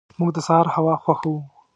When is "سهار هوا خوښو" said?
0.47-1.35